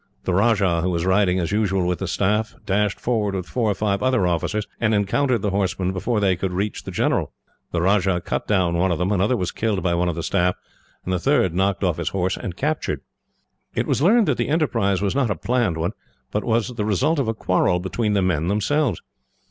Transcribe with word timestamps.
The 0.23 0.33
Rajah, 0.33 0.81
who 0.81 0.89
was 0.89 1.05
riding 1.05 1.37
as 1.37 1.51
usual 1.51 1.85
with 1.85 1.99
the 1.99 2.07
staff, 2.07 2.55
dashed 2.65 2.99
forward 2.99 3.35
with 3.35 3.45
four 3.45 3.69
or 3.69 3.75
five 3.75 4.01
other 4.01 4.25
officers, 4.25 4.65
and 4.79 4.95
encountered 4.95 5.43
the 5.43 5.51
horsemen 5.51 5.93
before 5.93 6.19
they 6.19 6.35
could 6.35 6.51
reach 6.53 6.83
him. 6.87 7.27
The 7.71 7.81
Rajah 7.83 8.21
cut 8.21 8.47
down 8.47 8.75
one 8.79 8.91
of 8.91 8.97
them, 8.97 9.11
another 9.11 9.37
was 9.37 9.51
killed 9.51 9.83
by 9.83 9.93
one 9.93 10.09
of 10.09 10.15
the 10.15 10.23
staff, 10.23 10.55
and 11.05 11.13
the 11.13 11.19
third 11.19 11.53
knocked 11.53 11.83
off 11.83 11.97
his 11.97 12.09
horse 12.09 12.35
and 12.35 12.57
captured. 12.57 13.01
It 13.75 13.85
was 13.85 14.01
learned 14.01 14.27
that 14.27 14.37
the 14.37 14.49
enterprise 14.49 15.03
was 15.03 15.13
not 15.13 15.29
a 15.29 15.35
planned 15.35 15.77
one, 15.77 15.91
but 16.31 16.43
was 16.43 16.69
the 16.69 16.83
result 16.83 17.19
of 17.19 17.27
a 17.27 17.35
quarrel 17.35 17.79
between 17.79 18.13
the 18.13 18.23
men, 18.23 18.47
themselves. 18.47 19.03